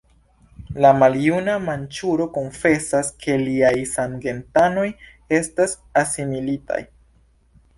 [0.83, 4.87] La maljuna manĉuro konfesas ke liaj samgentanoj
[5.41, 6.81] estas asimilitaj.